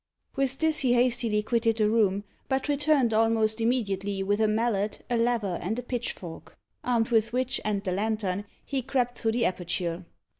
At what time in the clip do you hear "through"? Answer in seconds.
9.19-9.33